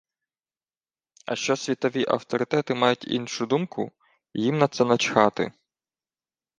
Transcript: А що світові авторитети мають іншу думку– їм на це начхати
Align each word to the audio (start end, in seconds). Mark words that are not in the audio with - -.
А 1.25 1.35
що 1.35 1.55
світові 1.55 2.05
авторитети 2.07 2.73
мають 2.75 3.07
іншу 3.07 3.45
думку– 3.45 3.91
їм 4.33 4.57
на 4.57 4.67
це 4.67 4.85
начхати 4.85 5.51